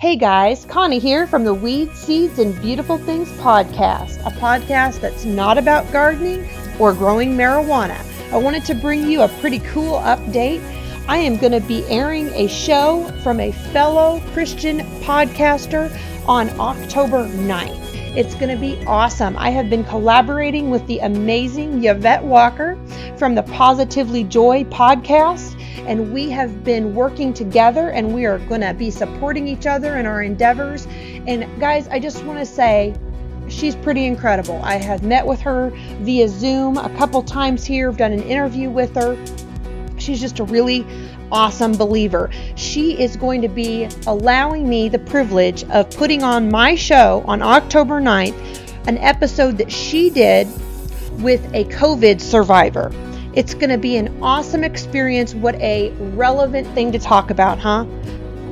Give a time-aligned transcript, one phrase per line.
[0.00, 5.26] Hey guys, Connie here from the Weed, Seeds, and Beautiful Things podcast, a podcast that's
[5.26, 8.02] not about gardening or growing marijuana.
[8.32, 10.62] I wanted to bring you a pretty cool update.
[11.06, 15.94] I am going to be airing a show from a fellow Christian podcaster
[16.26, 17.89] on October 9th.
[18.16, 19.36] It's going to be awesome.
[19.36, 22.76] I have been collaborating with the amazing Yvette Walker
[23.16, 25.56] from the Positively Joy podcast
[25.86, 29.96] and we have been working together and we are going to be supporting each other
[29.96, 30.88] in our endeavors.
[31.28, 32.96] And guys, I just want to say
[33.48, 34.60] she's pretty incredible.
[34.64, 38.70] I have met with her via Zoom a couple times here, I've done an interview
[38.70, 39.16] with her.
[39.98, 40.84] She's just a really
[41.32, 42.30] awesome believer.
[42.56, 47.42] She is going to be allowing me the privilege of putting on my show on
[47.42, 50.46] October 9th, an episode that she did
[51.20, 52.90] with a COVID survivor.
[53.34, 55.34] It's going to be an awesome experience.
[55.34, 57.86] What a relevant thing to talk about, huh?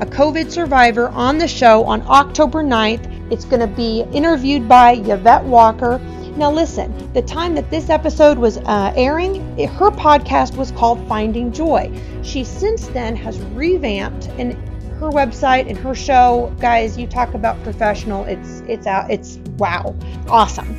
[0.01, 3.33] A COVID survivor on the show on October 9th.
[3.33, 6.01] It's going to be interviewed by Yvette Walker.
[6.39, 11.05] Now, listen, the time that this episode was uh, airing, it, her podcast was called
[11.08, 11.91] Finding Joy.
[12.22, 14.53] She since then has revamped and
[15.00, 16.55] her website and her show.
[16.61, 18.25] Guys, you talk about professional.
[18.27, 19.11] It's it's out.
[19.11, 19.97] It's wow,
[20.28, 20.77] awesome.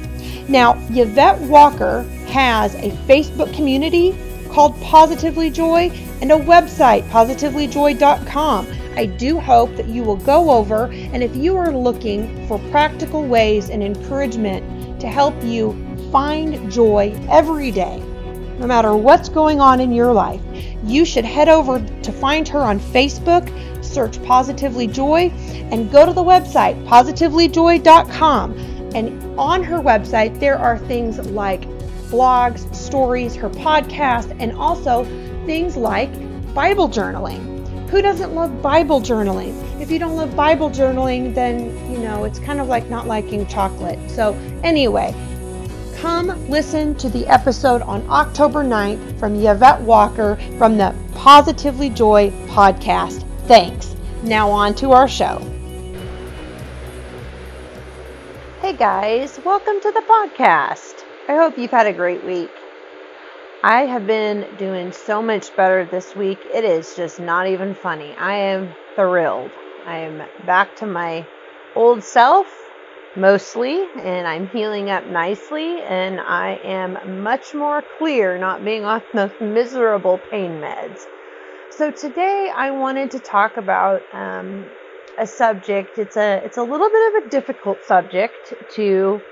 [0.47, 4.17] Now, Yvette Walker has a Facebook community
[4.51, 8.67] called Positively Joy and a website, positivelyjoy.com.
[8.95, 13.25] I do hope that you will go over and if you are looking for practical
[13.25, 15.73] ways and encouragement to help you
[16.11, 17.99] find joy every day,
[18.59, 20.41] no matter what's going on in your life,
[20.83, 23.47] you should head over to find her on Facebook,
[23.83, 25.31] search Positively Joy,
[25.71, 28.51] and go to the website, positivelyjoy.com.
[28.95, 31.61] And on her website, there are things like
[32.09, 35.05] blogs, stories, her podcast, and also
[35.45, 36.11] things like
[36.53, 37.89] Bible journaling.
[37.89, 39.68] Who doesn't love Bible journaling?
[39.79, 43.47] If you don't love Bible journaling, then, you know, it's kind of like not liking
[43.47, 43.97] chocolate.
[44.09, 45.15] So, anyway,
[45.95, 52.29] come listen to the episode on October 9th from Yvette Walker from the Positively Joy
[52.47, 53.25] podcast.
[53.47, 53.95] Thanks.
[54.21, 55.39] Now, on to our show.
[58.59, 61.05] Hey guys, welcome to the podcast.
[61.29, 62.51] I hope you've had a great week.
[63.63, 66.39] I have been doing so much better this week.
[66.53, 68.13] It is just not even funny.
[68.17, 69.51] I am thrilled.
[69.89, 71.29] I am back to my
[71.73, 72.47] old self
[73.15, 79.01] mostly, and I'm healing up nicely, and I am much more clear not being on
[79.13, 81.07] those miserable pain meds.
[81.69, 84.69] So today I wanted to talk about um,
[85.17, 85.97] a subject.
[85.97, 89.25] It's a it's a little bit of a difficult subject to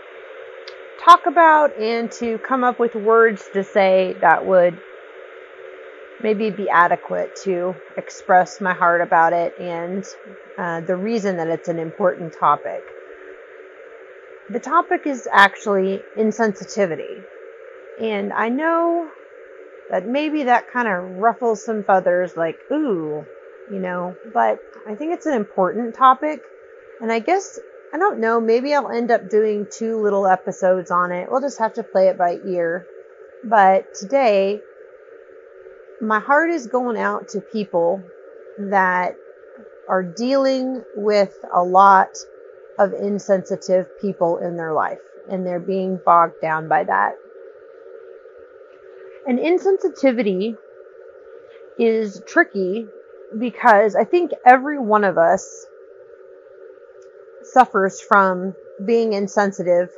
[0.98, 4.82] talk about and to come up with words to say that would
[6.22, 10.04] maybe be adequate to express my heart about it and
[10.58, 12.82] uh, the reason that it's an important topic.
[14.50, 17.24] The topic is actually insensitivity.
[18.00, 19.10] And I know
[19.90, 23.26] that maybe that kind of ruffles some feathers, like, ooh,
[23.70, 26.42] you know, but I think it's an important topic.
[27.02, 27.60] And I guess
[27.94, 28.40] I don't know.
[28.40, 31.28] Maybe I'll end up doing two little episodes on it.
[31.30, 32.86] We'll just have to play it by ear.
[33.44, 34.62] But today,
[36.02, 38.04] my heart is going out to people
[38.58, 39.16] that
[39.90, 42.10] are dealing with a lot
[42.78, 45.00] of insensitive people in their life
[45.30, 47.14] and they're being bogged down by that.
[49.26, 50.56] And insensitivity
[51.78, 52.88] is tricky
[53.38, 55.66] because I think every one of us
[57.44, 59.90] suffers from being insensitive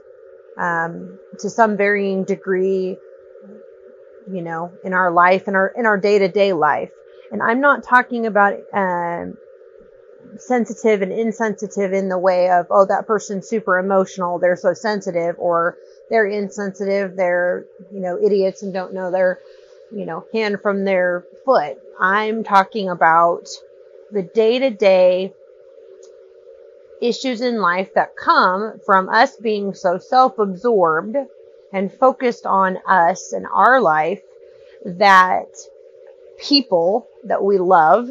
[0.57, 2.97] um, to some varying degree,
[4.31, 6.91] you know, in our life, in our in our day to day life.
[7.31, 9.37] And I'm not talking about um,
[10.37, 15.35] sensitive and insensitive in the way of oh that person's super emotional, they're so sensitive,
[15.37, 15.77] or
[16.09, 19.39] they're insensitive, they're you know idiots and don't know their
[19.91, 21.77] you know hand from their foot.
[21.99, 23.49] I'm talking about
[24.11, 25.33] the day to day
[27.01, 31.15] issues in life that come from us being so self absorbed
[31.71, 34.21] and focused on us and our life
[34.85, 35.47] that
[36.39, 38.09] people that we love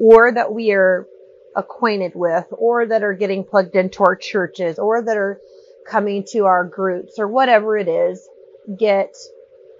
[0.00, 1.06] or that we are
[1.54, 5.40] acquainted with or that are getting plugged into our churches or that are
[5.86, 8.28] coming to our groups or whatever it is
[8.78, 9.14] get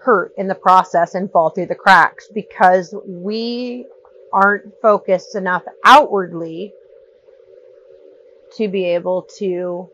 [0.00, 3.86] hurt in the process and fall through the cracks because we
[4.32, 6.72] aren't focused enough outwardly
[8.56, 9.88] to be able to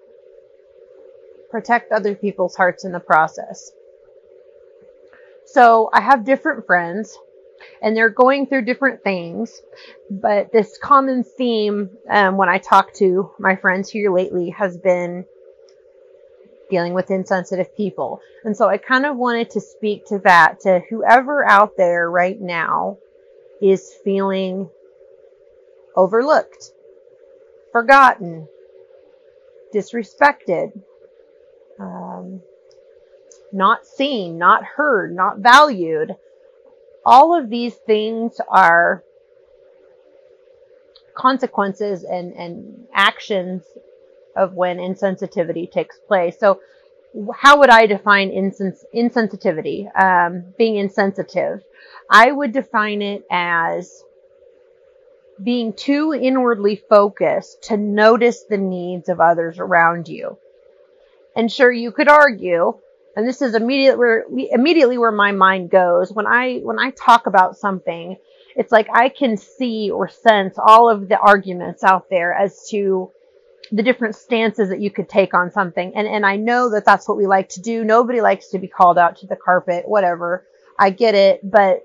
[1.56, 3.72] protect other people's hearts in the process.
[5.46, 7.18] So I have different friends
[7.80, 9.62] and they're going through different things.
[10.10, 15.24] But this common theme um, when I talk to my friends here lately has been
[16.68, 18.20] dealing with insensitive people.
[18.44, 22.38] And so I kind of wanted to speak to that to whoever out there right
[22.38, 22.98] now
[23.62, 24.68] is feeling
[25.96, 26.70] overlooked,
[27.72, 28.46] forgotten,
[29.74, 30.72] disrespected,
[31.78, 32.40] um,
[33.52, 36.16] not seen, not heard, not valued.
[37.04, 39.04] All of these things are
[41.16, 43.64] consequences and, and actions
[44.36, 46.38] of when insensitivity takes place.
[46.38, 46.60] So,
[47.34, 49.88] how would I define insens- insensitivity?
[49.98, 51.62] Um, being insensitive,
[52.10, 54.04] I would define it as
[55.42, 60.38] being too inwardly focused to notice the needs of others around you.
[61.36, 62.72] And sure, you could argue,
[63.14, 67.26] and this is immediately where immediately where my mind goes when I when I talk
[67.26, 68.16] about something.
[68.56, 73.10] It's like I can see or sense all of the arguments out there as to
[73.70, 75.92] the different stances that you could take on something.
[75.94, 77.84] And, and I know that that's what we like to do.
[77.84, 80.46] Nobody likes to be called out to the carpet, whatever.
[80.78, 81.40] I get it.
[81.42, 81.84] But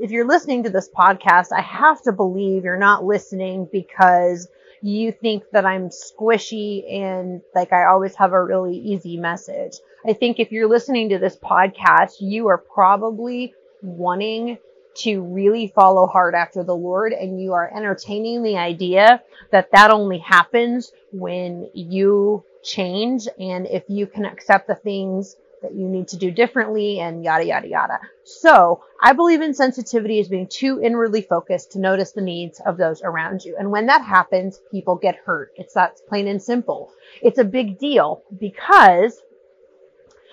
[0.00, 4.48] if you're listening to this podcast, I have to believe you're not listening because
[4.82, 9.76] you think that I'm squishy and like I always have a really easy message.
[10.06, 14.58] I think if you're listening to this podcast, you are probably wanting
[14.94, 19.90] to really follow hard after the Lord and you are entertaining the idea that that
[19.90, 26.08] only happens when you change and if you can accept the things that you need
[26.08, 28.00] to do differently and yada yada yada.
[28.24, 32.76] So I believe in sensitivity as being too inwardly focused to notice the needs of
[32.76, 33.56] those around you.
[33.58, 35.52] And when that happens, people get hurt.
[35.56, 36.92] It's that plain and simple.
[37.22, 39.20] It's a big deal because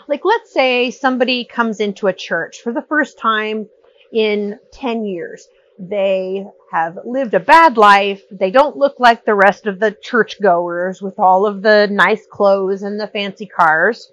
[0.07, 3.69] like let's say somebody comes into a church for the first time
[4.11, 5.47] in 10 years.
[5.77, 8.23] They have lived a bad life.
[8.31, 12.83] They don't look like the rest of the churchgoers with all of the nice clothes
[12.83, 14.11] and the fancy cars.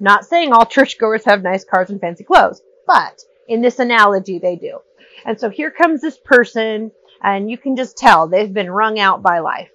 [0.00, 4.56] Not saying all churchgoers have nice cars and fancy clothes, but in this analogy, they
[4.56, 4.78] do.
[5.24, 6.92] And so here comes this person,
[7.22, 9.70] and you can just tell they've been wrung out by life.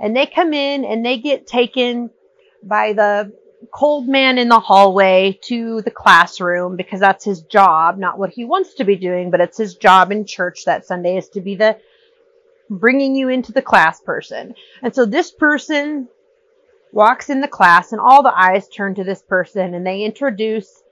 [0.00, 2.10] And they come in and they get taken
[2.62, 3.32] by the
[3.72, 8.44] cold man in the hallway to the classroom because that's his job, not what he
[8.44, 11.54] wants to be doing, but it's his job in church that Sunday is to be
[11.54, 11.78] the
[12.70, 14.54] bringing you into the class person.
[14.82, 16.08] And so this person
[16.94, 20.82] walks in the class and all the eyes turn to this person and they introduce,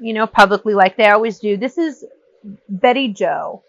[0.00, 1.56] you know, publicly like they always do.
[1.56, 2.04] This is
[2.68, 3.62] Betty Joe.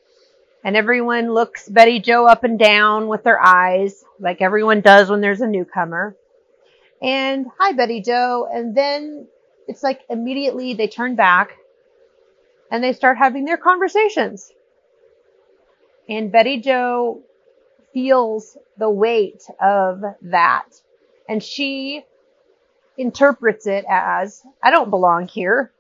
[0.64, 5.22] And everyone looks Betty Joe up and down with their eyes like everyone does when
[5.22, 6.16] there's a newcomer
[7.02, 8.50] and hi, Betty Joe.
[8.52, 9.28] And then
[9.68, 11.58] it's like immediately they turn back
[12.72, 14.52] and they start having their conversations.
[16.10, 17.22] And Betty Joe
[17.94, 20.66] feels the weight of that.
[21.28, 22.04] And she
[22.98, 25.72] interprets it as, I don't belong here.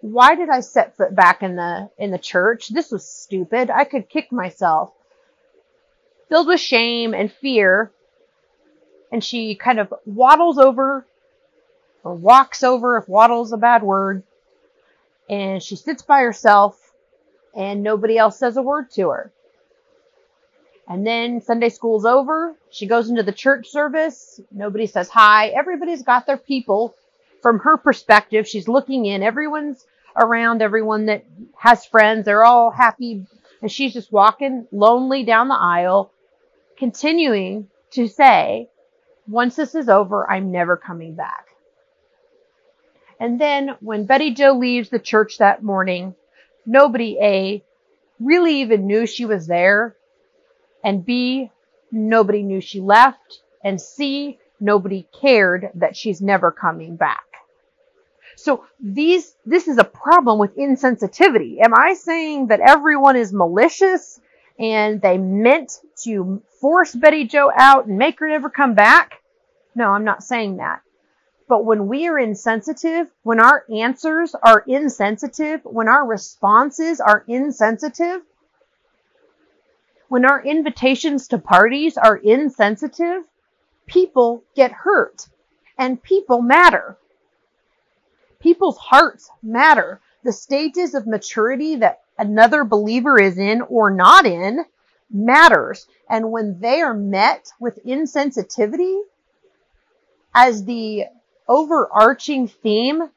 [0.00, 2.68] Why did I set foot back in the, in the church?
[2.68, 3.70] This was stupid.
[3.70, 4.92] I could kick myself.
[6.28, 7.92] Filled with shame and fear,
[9.12, 11.06] and she kind of waddles over
[12.02, 14.22] or walks over if waddle's a bad word
[15.28, 16.92] and she sits by herself
[17.54, 19.32] and nobody else says a word to her.
[20.88, 22.54] And then Sunday school's over.
[22.70, 24.40] She goes into the church service.
[24.52, 25.48] Nobody says hi.
[25.48, 26.94] Everybody's got their people.
[27.42, 29.22] From her perspective, she's looking in.
[29.22, 29.84] Everyone's
[30.16, 31.24] around, everyone that
[31.56, 32.24] has friends.
[32.24, 33.26] They're all happy.
[33.62, 36.12] And she's just walking lonely down the aisle,
[36.78, 38.68] continuing to say,
[39.28, 41.48] once this is over, I'm never coming back.
[43.18, 46.14] And then when Betty Joe leaves the church that morning,
[46.64, 47.64] nobody A
[48.20, 49.96] really even knew she was there.
[50.86, 51.50] And B,
[51.90, 53.40] nobody knew she left.
[53.64, 57.24] And C, nobody cared that she's never coming back.
[58.36, 61.58] So these, this is a problem with insensitivity.
[61.60, 64.20] Am I saying that everyone is malicious
[64.60, 69.20] and they meant to force Betty Joe out and make her never come back?
[69.74, 70.82] No, I'm not saying that.
[71.48, 78.20] But when we are insensitive, when our answers are insensitive, when our responses are insensitive,
[80.08, 83.24] when our invitations to parties are insensitive,
[83.86, 85.26] people get hurt
[85.78, 86.96] and people matter.
[88.38, 90.00] People's hearts matter.
[90.22, 94.64] The stages of maturity that another believer is in or not in
[95.10, 95.86] matters.
[96.08, 99.00] And when they are met with insensitivity
[100.34, 101.04] as the
[101.48, 103.10] overarching theme,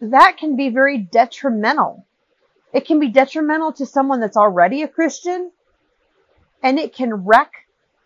[0.00, 2.06] that can be very detrimental
[2.74, 5.52] It can be detrimental to someone that's already a Christian,
[6.60, 7.52] and it can wreck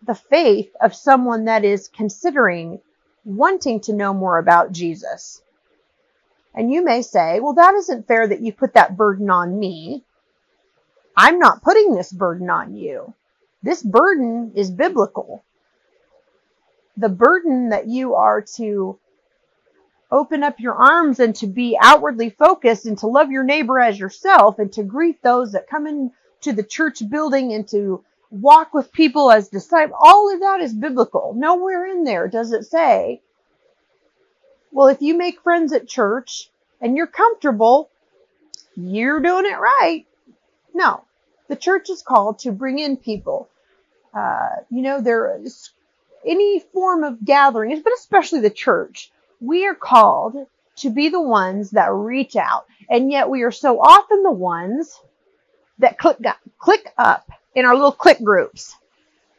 [0.05, 2.79] the faith of someone that is considering
[3.25, 5.41] wanting to know more about Jesus.
[6.53, 10.03] And you may say, well, that isn't fair that you put that burden on me.
[11.17, 13.15] I'm not putting this burden on you.
[13.63, 15.43] This burden is biblical.
[16.95, 18.99] The burden that you are to
[20.11, 23.99] open up your arms and to be outwardly focused and to love your neighbor as
[23.99, 28.91] yourself and to greet those that come into the church building and to walk with
[28.91, 29.99] people as disciples.
[30.01, 31.33] All of that is biblical.
[31.35, 33.21] Nowhere in there does it say,
[34.71, 36.49] well, if you make friends at church
[36.81, 37.89] and you're comfortable,
[38.75, 40.05] you're doing it right.
[40.73, 41.03] No,
[41.47, 43.49] the church is called to bring in people.
[44.13, 45.71] Uh, you know, there is
[46.25, 49.11] any form of gathering, but especially the church.
[49.39, 50.35] We are called
[50.77, 54.99] to be the ones that reach out, and yet we are so often the ones
[55.79, 56.17] that click
[56.57, 58.75] click up in our little clique groups,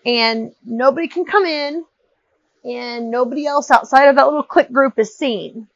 [0.05, 1.85] and nobody can come in,
[2.65, 5.69] and nobody else outside of that little clique group is seen.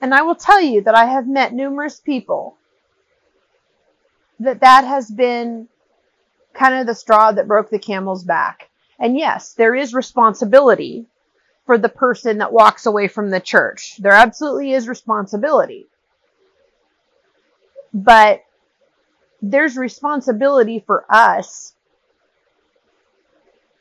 [0.00, 2.56] And I will tell you that I have met numerous people
[4.40, 5.68] that that has been
[6.52, 8.68] kind of the straw that broke the camel's back.
[8.98, 11.06] And yes, there is responsibility
[11.66, 13.96] for the person that walks away from the church.
[13.98, 15.86] There absolutely is responsibility.
[17.92, 18.42] But
[19.40, 21.74] there's responsibility for us.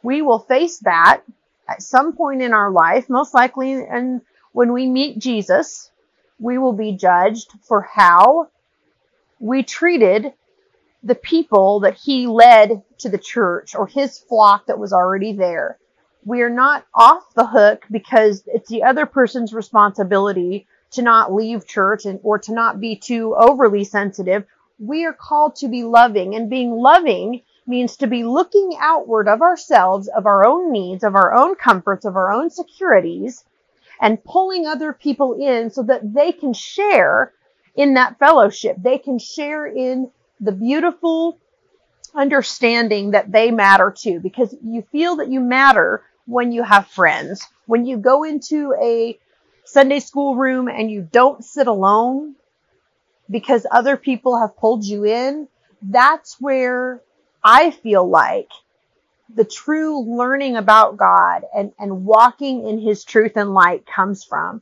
[0.02, 1.22] We will face that
[1.68, 4.22] at some point in our life, most likely, and
[4.52, 5.90] when we meet Jesus,
[6.40, 8.50] we will be judged for how
[9.40, 10.34] we treated
[11.04, 15.78] the people that he led to the church or his flock that was already there.
[16.26, 21.68] We are not off the hook because it's the other person's responsibility to not leave
[21.68, 24.46] church and or to not be too overly sensitive.
[24.80, 29.42] We are called to be loving and being loving means to be looking outward of
[29.42, 33.44] ourselves, of our own needs, of our own comforts, of our own securities,
[34.02, 37.34] and pulling other people in so that they can share
[37.76, 38.76] in that fellowship.
[38.78, 41.40] They can share in the beautiful
[42.14, 47.48] understanding that they matter too, because you feel that you matter when you have friends.
[47.66, 49.18] When you go into a
[49.66, 52.36] Sunday school room and you don't sit alone
[53.30, 55.48] because other people have pulled you in,
[55.82, 57.02] that's where
[57.44, 58.50] I feel like
[59.34, 64.62] the true learning about God and, and walking in his truth and light comes from.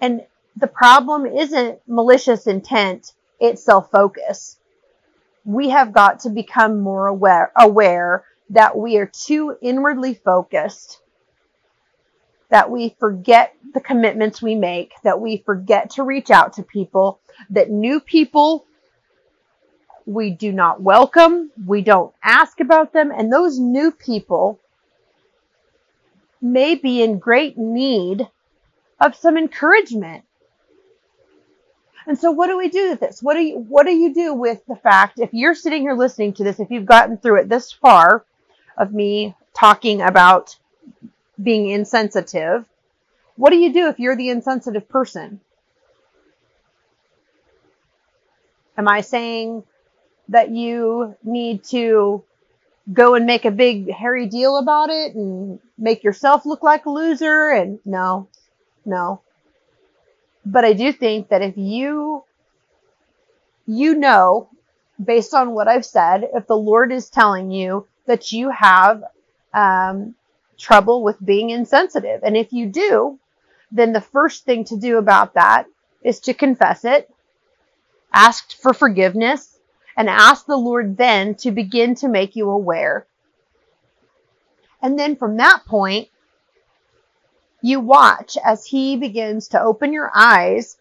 [0.00, 0.22] And
[0.56, 4.58] the problem isn't malicious intent, it's self focus
[5.44, 11.00] we have got to become more aware, aware that we are too inwardly focused,
[12.50, 17.20] that we forget the commitments we make, that we forget to reach out to people,
[17.50, 18.66] that new people
[20.06, 24.60] we do not welcome, we don't ask about them, and those new people
[26.42, 28.28] may be in great need
[29.00, 30.24] of some encouragement
[32.06, 33.22] and so what do we do with this?
[33.22, 36.34] What do you what do you do with the fact if you're sitting here listening
[36.34, 38.24] to this, if you've gotten through it this far
[38.76, 40.56] of me talking about
[41.42, 42.64] being insensitive,
[43.36, 45.40] what do you do if you're the insensitive person?
[48.76, 49.64] Am I saying
[50.28, 52.24] that you need to
[52.92, 56.90] go and make a big hairy deal about it and make yourself look like a
[56.90, 58.28] loser and no,
[58.84, 59.20] no.
[60.44, 62.24] But I do think that if you,
[63.66, 64.48] you know,
[65.02, 69.02] based on what I've said, if the Lord is telling you that you have
[69.52, 70.14] um,
[70.58, 73.18] trouble with being insensitive, and if you do,
[73.70, 75.66] then the first thing to do about that
[76.02, 77.10] is to confess it,
[78.12, 79.58] ask for forgiveness,
[79.96, 83.06] and ask the Lord then to begin to make you aware.
[84.82, 86.08] And then from that point,
[87.62, 90.76] you watch as he begins to open your eyes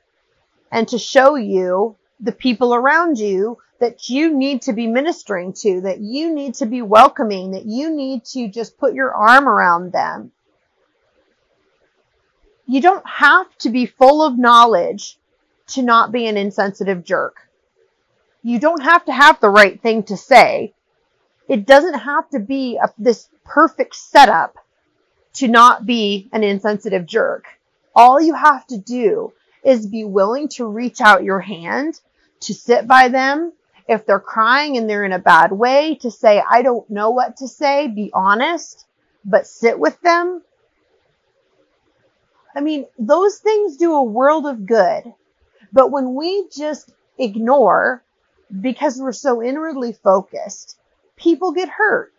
[0.71, 5.81] and to show you the people around you that you need to be ministering to,
[5.81, 9.91] that you need to be welcoming, that you need to just put your arm around
[9.91, 10.31] them.
[12.65, 15.19] You don't have to be full of knowledge
[15.73, 17.35] to not be an insensitive jerk.
[18.41, 20.73] You don't have to have the right thing to say.
[21.49, 24.55] It doesn't have to be a, this perfect setup
[25.33, 27.47] to not be an insensitive jerk.
[27.93, 31.99] All you have to do is be willing to reach out your hand,
[32.39, 33.51] to sit by them.
[33.87, 37.37] If they're crying and they're in a bad way, to say, I don't know what
[37.37, 38.85] to say, be honest,
[39.25, 40.41] but sit with them.
[42.55, 45.13] I mean, those things do a world of good.
[45.71, 48.03] But when we just ignore
[48.61, 50.77] because we're so inwardly focused,
[51.15, 52.13] people get hurt.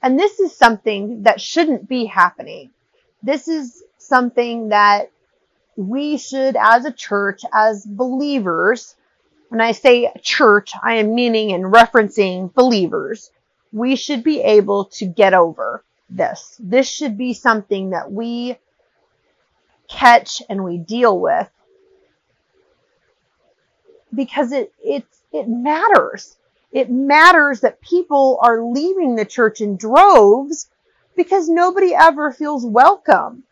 [0.00, 2.70] And this is something that shouldn't be happening.
[3.22, 5.10] This is something that
[5.76, 8.94] we should, as a church, as believers,
[9.54, 13.30] when I say church, I am meaning and referencing believers,
[13.70, 16.56] we should be able to get over this.
[16.58, 18.56] This should be something that we
[19.86, 21.48] catch and we deal with
[24.12, 26.36] because it it's it matters.
[26.72, 30.68] It matters that people are leaving the church in droves
[31.14, 33.44] because nobody ever feels welcome.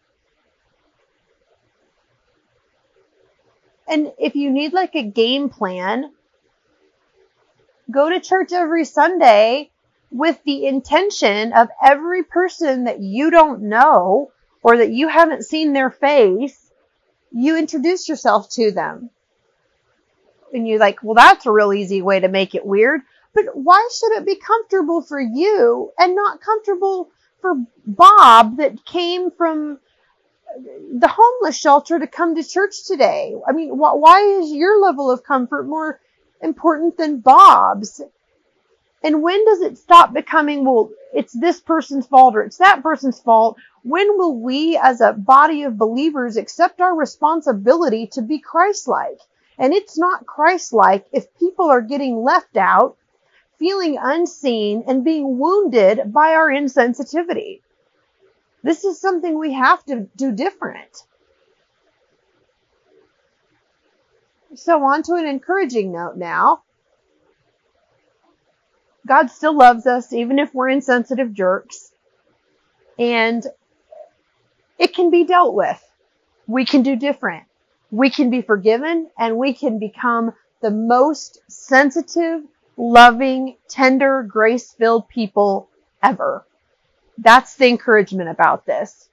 [3.88, 6.12] And if you need like a game plan,
[7.90, 9.70] go to church every Sunday
[10.10, 14.30] with the intention of every person that you don't know
[14.62, 16.70] or that you haven't seen their face,
[17.32, 19.10] you introduce yourself to them.
[20.52, 23.00] And you're like, well, that's a real easy way to make it weird.
[23.34, 27.10] But why should it be comfortable for you and not comfortable
[27.40, 27.54] for
[27.86, 29.78] Bob that came from
[30.56, 33.34] the homeless shelter to come to church today?
[33.46, 36.00] I mean, wh- why is your level of comfort more
[36.42, 38.00] important than Bob's?
[39.04, 43.20] And when does it stop becoming, well, it's this person's fault or it's that person's
[43.20, 43.56] fault?
[43.82, 49.18] When will we as a body of believers accept our responsibility to be Christ-like?
[49.58, 52.96] And it's not Christ-like if people are getting left out,
[53.58, 57.60] feeling unseen, and being wounded by our insensitivity.
[58.62, 61.04] This is something we have to do different.
[64.54, 66.62] So on to an encouraging note now.
[69.06, 71.92] God still loves us, even if we're insensitive jerks.
[72.98, 73.44] And
[74.78, 75.82] it can be dealt with.
[76.46, 77.44] We can do different.
[77.90, 82.42] We can be forgiven and we can become the most sensitive,
[82.76, 85.68] loving, tender, grace filled people
[86.02, 86.46] ever.
[87.18, 89.08] That's the encouragement about this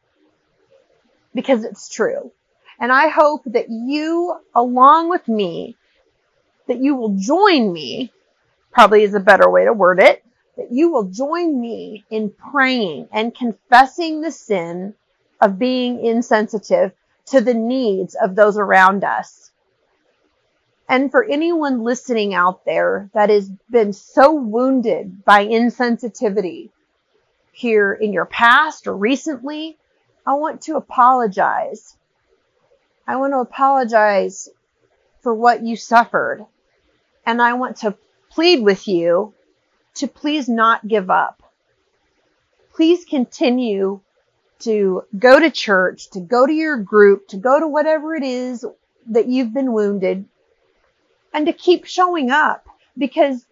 [1.33, 2.31] because it's true.
[2.79, 5.75] And I hope that you, along with me,
[6.67, 8.11] that you will join me
[8.71, 10.23] probably is a better way to word it,
[10.55, 14.93] that you will join me in praying and confessing the sin
[15.41, 16.91] of being insensitive
[17.25, 19.51] to the needs of those around us.
[20.87, 26.71] And for anyone listening out there that has been so wounded by insensitivity
[27.59, 29.77] here in your past or recently,
[30.25, 31.97] I want to apologize.
[33.05, 34.47] I want to apologize
[35.19, 36.45] for what you suffered.
[37.25, 37.97] And I want to
[38.29, 39.33] plead with you
[39.95, 41.43] to please not give up.
[42.73, 43.99] Please continue
[44.59, 48.65] to go to church, to go to your group, to go to whatever it is
[49.09, 50.23] that you've been wounded
[51.33, 52.67] and to keep showing up
[52.97, 53.45] because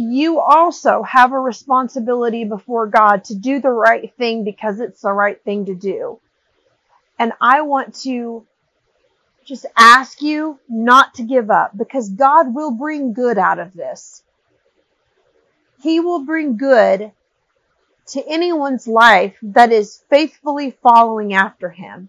[0.00, 5.12] you also have a responsibility before God to do the right thing because it's the
[5.12, 6.20] right thing to do.
[7.18, 8.46] And I want to
[9.44, 14.22] just ask you not to give up because God will bring good out of this.
[15.82, 17.10] He will bring good
[18.06, 22.08] to anyone's life that is faithfully following after him,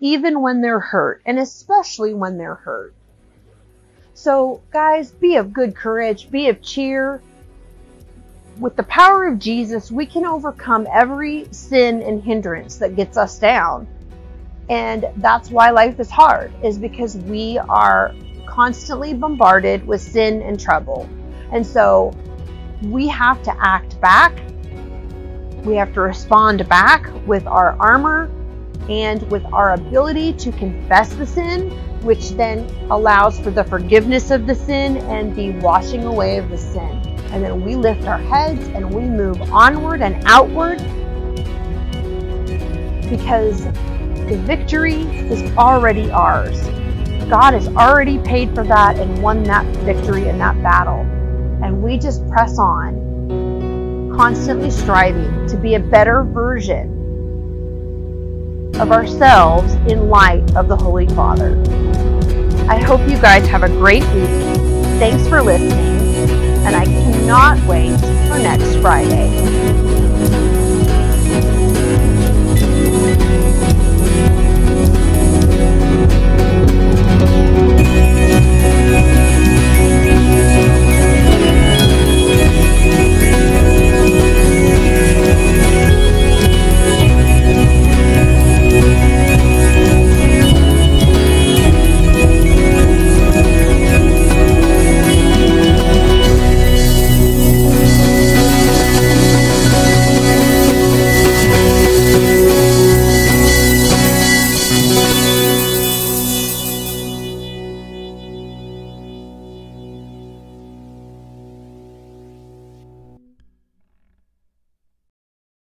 [0.00, 2.94] even when they're hurt, and especially when they're hurt.
[4.14, 7.20] So, guys, be of good courage, be of cheer.
[8.58, 13.38] With the power of Jesus, we can overcome every sin and hindrance that gets us
[13.38, 13.86] down.
[14.70, 18.14] And that's why life is hard, is because we are
[18.46, 21.06] constantly bombarded with sin and trouble.
[21.52, 22.14] And so
[22.84, 24.40] we have to act back.
[25.64, 28.30] We have to respond back with our armor
[28.88, 31.70] and with our ability to confess the sin,
[32.02, 36.56] which then allows for the forgiveness of the sin and the washing away of the
[36.56, 37.05] sin.
[37.32, 40.78] And then we lift our heads and we move onward and outward
[43.08, 46.60] because the victory is already ours.
[47.28, 51.00] God has already paid for that and won that victory in that battle.
[51.62, 56.92] And we just press on, constantly striving to be a better version
[58.76, 61.60] of ourselves in light of the Holy Father.
[62.68, 64.28] I hope you guys have a great week.
[64.98, 65.95] Thanks for listening,
[66.66, 67.96] and I cannot wait
[68.28, 69.85] for next Friday.